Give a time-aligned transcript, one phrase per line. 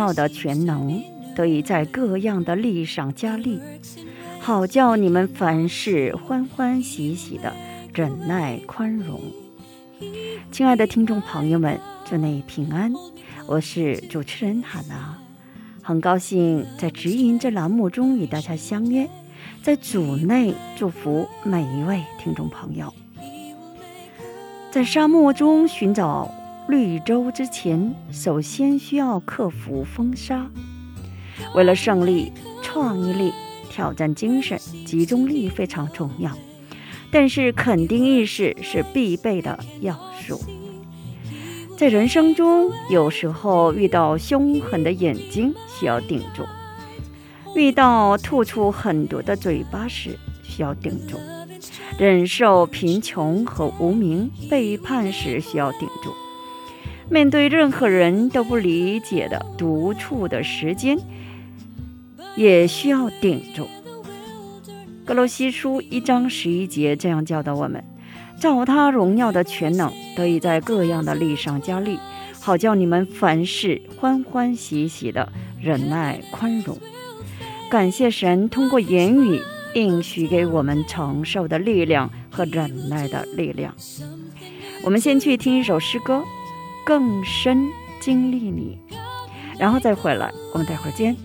[0.00, 1.02] 他荣耀的全能，
[1.36, 3.60] 得以在各样的力上加力，
[4.40, 7.52] 好叫你们凡事欢欢喜喜的
[7.92, 9.20] 忍耐宽容。
[10.50, 12.90] 亲爱的听众朋友们，祝你平安，
[13.46, 15.18] 我是主持人海娜，
[15.82, 19.06] 很高兴在指引这栏目中与大家相约，
[19.62, 22.90] 在主内祝福每一位听众朋友。
[24.70, 26.32] 在沙漠中寻找
[26.70, 30.48] 绿洲之前，首先需要克服风沙。
[31.56, 32.32] 为了胜利，
[32.62, 33.32] 创意力、
[33.68, 36.30] 挑战精神、集中力非常重要，
[37.10, 40.40] 但是肯定意识是必备的要素。
[41.76, 46.44] 在人生中，有时候遇到凶狠的眼睛，需要顶住；
[47.56, 51.16] 遇到吐出狠毒的嘴巴时，需要顶住；
[51.98, 55.88] 忍受贫穷和无名、背叛时，需要顶。
[57.10, 60.96] 面对任何人都不理解的独处的时间，
[62.36, 63.66] 也需要顶住。
[65.04, 67.84] 格罗西书一章十一节这样教导我们：
[68.38, 71.98] 照他荣耀的全能，得以在各样的力上加力，
[72.38, 76.78] 好叫你们凡事欢欢喜喜的忍耐宽容。
[77.68, 79.40] 感谢神通过言语
[79.74, 83.74] 应许给我们承受的力量和忍耐的力量。
[84.84, 86.22] 我们先去听一首诗歌。
[86.90, 87.68] 更深
[88.00, 88.76] 经历你，
[89.56, 91.16] 然后再回来，我们待会儿见。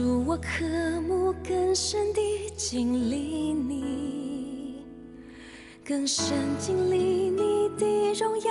[0.00, 0.64] 主，我渴
[1.02, 2.20] 慕更深地
[2.56, 4.82] 经历你，
[5.84, 7.84] 更深经历你的
[8.14, 8.50] 荣耀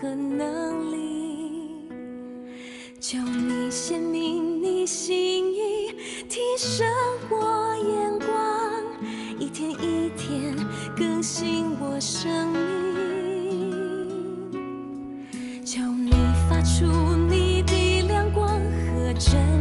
[0.00, 1.88] 和能力，
[2.98, 5.92] 求你显明你心意，
[6.28, 6.84] 提升
[7.30, 8.82] 我眼光，
[9.38, 10.56] 一天一天
[10.96, 12.58] 更新我生命。
[15.64, 16.10] 求你
[16.50, 16.86] 发出
[17.30, 19.57] 你的亮光和真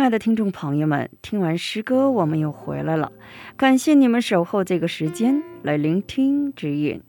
[0.00, 3.12] 亲爱的听众朋友们，听完诗歌，我们又回来了。
[3.58, 7.02] 感谢你们守候这个时间来聆听指引。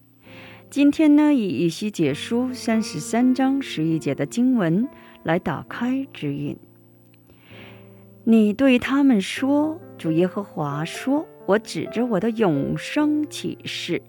[0.69, 4.89] 今天呢，以以西解书三十三章十一节的经文
[5.23, 6.57] 来打开指引。
[8.25, 14.01] 你对他们说：“主耶和华说，我指着我的永生启示，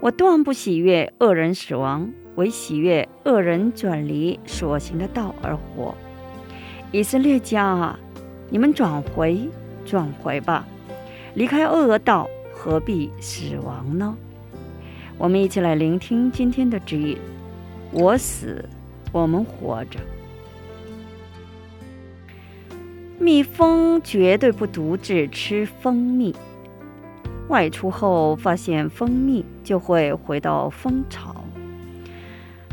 [0.00, 5.94] 我断不喜悦恶人死亡，唯喜悦恶人转离所行的道而活。”
[6.90, 7.98] 以色列家啊，
[8.48, 9.46] 你们转回，
[9.84, 10.66] 转回吧，
[11.34, 14.16] 离开恶道，何必死亡呢？
[15.18, 17.18] 我们一起来聆听今天的指引。
[17.92, 18.64] 我死，
[19.12, 20.00] 我们活着。
[23.18, 26.34] 蜜蜂绝对不独自吃蜂蜜，
[27.48, 31.34] 外出后发现蜂蜜就会回到蜂巢，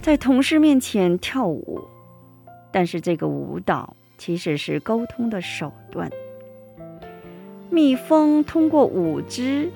[0.01, 1.81] 在同事面前跳舞，
[2.71, 3.93] 但是这个舞蹈。
[4.17, 6.09] 其实是沟通的手段。
[7.69, 9.69] 蜜蜂通过舞姿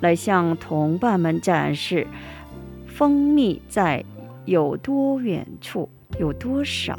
[0.00, 2.06] 来向同伴们展示
[2.86, 4.04] 蜂蜜在
[4.44, 6.98] 有多远处、有多少，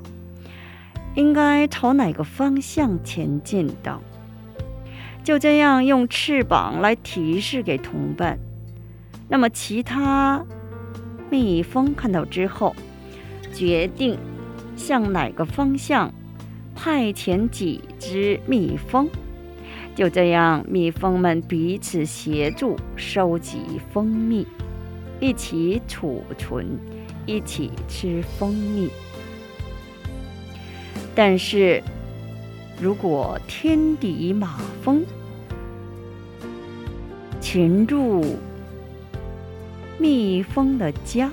[1.15, 3.99] 应该朝哪个方向前进等。
[5.23, 8.39] 就这样用翅膀来提示给同伴。
[9.27, 10.45] 那么其他
[11.29, 12.75] 蜜蜂看到之后，
[13.53, 14.17] 决定
[14.75, 16.13] 向哪个方向。
[16.75, 19.09] 派遣几只蜜蜂，
[19.95, 23.57] 就这样，蜜蜂们彼此协助收集
[23.91, 24.45] 蜂蜜，
[25.19, 26.77] 一起储存，
[27.25, 28.89] 一起吃蜂蜜。
[31.15, 31.81] 但是，
[32.79, 35.03] 如果天敌马蜂
[37.39, 38.37] 侵入
[39.97, 41.31] 蜜蜂的家，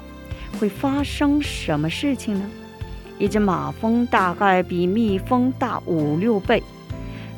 [0.61, 2.49] 会发生什么事情呢？
[3.23, 6.61] 一只马蜂大概比蜜蜂大五六倍。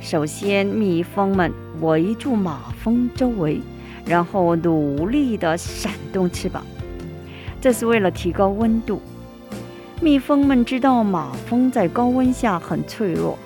[0.00, 3.60] 首先，蜜蜂们围住马蜂周围，
[4.06, 6.64] 然后努力地扇动翅膀，
[7.60, 8.98] 这是为了提高温度。
[10.00, 13.38] 蜜蜂们知道马蜂在高温下很脆弱，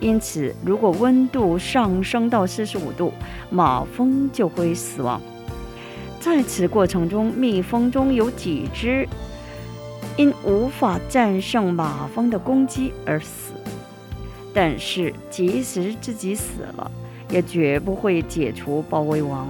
[0.00, 3.10] 因此，如果温度上升到四十五度，
[3.48, 5.18] 马蜂就会死亡。
[6.20, 9.08] 在此过程中，蜜蜂中有几只。
[10.20, 13.54] 因无法战胜马蜂的攻击而死，
[14.52, 16.90] 但是即使自己死了，
[17.30, 19.48] 也绝不会解除包围网。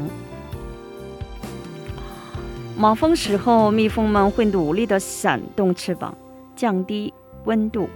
[2.76, 6.16] 马蜂死后，蜜蜂们会努力的闪动翅膀，
[6.54, 7.12] 降低
[7.46, 7.90] 温度，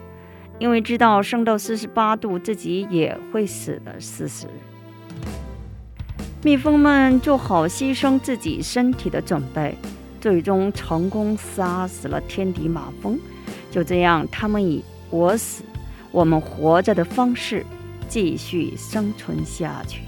[0.59, 4.49] 因为知道升到四十八度自己也会死的事实。
[6.43, 9.77] 蜜蜂们做好牺牲自己身体的准备。
[10.25, 13.21] 最终成功杀死了天敌马蜂，
[13.71, 15.63] 就这样，他们以我死，
[16.11, 17.63] 我们活着的方式
[18.09, 20.01] 继续生存下去。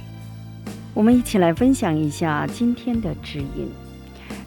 [0.94, 3.68] 我们一起来分享一下今天的指引。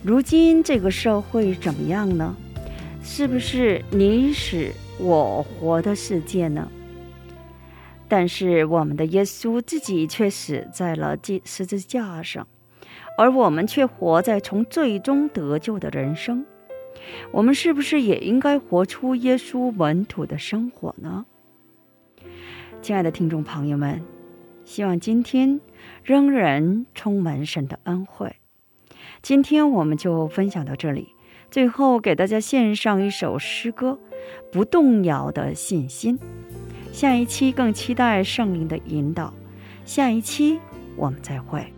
[0.01, 2.35] 如今这个社会怎么样呢？
[3.03, 6.67] 是不是你死我活的世界呢？
[8.07, 12.47] 但是我们的耶稣自己却死在了这十字架上。
[13.19, 16.45] 而我们却活在从最终得救的人生，
[17.31, 21.25] 我们是不是也应该活出耶稣门徒的生活呢？
[22.81, 24.01] 亲爱的听众朋友们，
[24.63, 25.59] 希望今天
[26.01, 28.37] 仍然充满神的恩惠。
[29.21, 31.09] 今天我们就分享到这里，
[31.51, 33.99] 最后给大家献上一首诗歌
[34.53, 36.17] 《不动摇的信心》。
[36.93, 39.33] 下一期更期待圣灵的引导，
[39.83, 40.57] 下一期
[40.95, 41.73] 我们再会。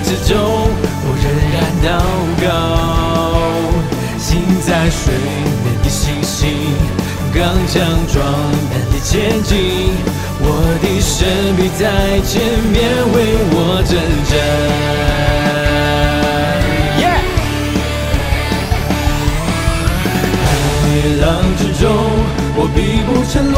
[0.00, 1.88] 之中，我仍然祷
[2.42, 2.46] 告。
[4.18, 5.14] 心在水
[5.64, 6.74] 面的星星，
[7.32, 7.74] 刚强
[8.12, 8.14] 壮
[8.70, 9.54] 胆地前进。
[10.38, 10.44] 我
[10.82, 11.84] 的神必在
[12.20, 12.34] 前
[12.70, 12.74] 面
[13.14, 13.16] 为
[13.52, 13.56] 我
[13.88, 13.96] 征
[14.28, 14.32] 战。
[20.82, 20.84] 海
[21.20, 21.24] 浪
[21.56, 21.84] 之中，
[22.56, 23.56] 我必不沉落；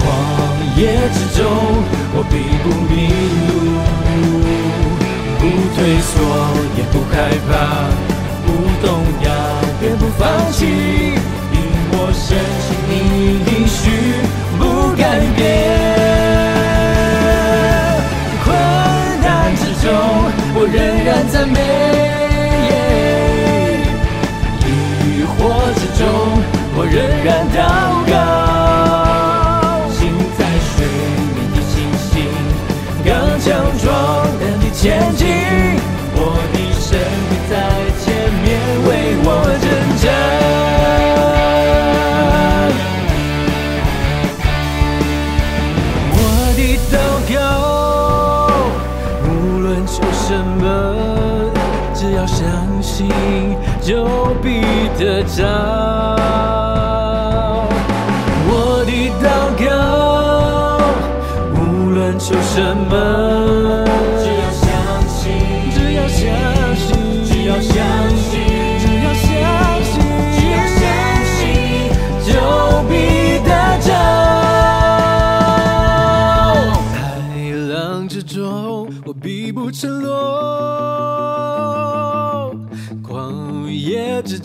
[0.00, 0.04] 旷
[0.76, 0.80] 野
[1.12, 1.44] 之中，
[2.14, 2.34] 我必
[8.86, 9.28] 动摇，
[9.82, 11.58] 也不放弃，因
[11.90, 12.94] 我深信你
[13.50, 13.82] 应许
[14.58, 14.62] 不
[14.96, 15.02] 改
[15.34, 15.38] 变。
[18.44, 18.46] 困
[19.20, 19.26] 难
[19.56, 19.90] 之中，
[20.54, 21.58] 我仍然赞美。
[24.62, 24.64] 疑
[25.34, 25.34] 惑
[25.74, 26.06] 之中，
[26.76, 27.58] 我仍然祷
[28.08, 28.14] 告。
[29.90, 29.98] 心
[30.38, 30.40] 在
[30.70, 30.74] 水
[31.34, 31.74] 面的星
[32.06, 32.14] 星，
[33.04, 33.44] 刚强
[33.82, 33.84] 壮
[34.38, 34.80] 胆地前
[35.16, 35.26] 进。
[54.42, 54.62] 必
[54.98, 55.44] 得着。
[58.48, 58.50] 我
[58.86, 58.90] 的
[59.22, 59.26] 祷
[59.64, 59.64] 告，
[61.54, 62.54] 无论求什
[62.90, 62.94] 么，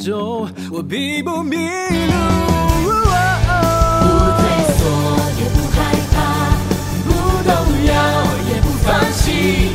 [0.02, 1.62] 中，我并不迷路，
[2.84, 2.90] 不
[4.40, 4.44] 退
[4.78, 4.80] 缩，
[5.38, 5.78] 也不害
[6.12, 6.18] 怕，
[7.06, 7.10] 不
[7.44, 7.52] 动
[7.86, 7.90] 摇，
[8.50, 9.71] 也不放弃。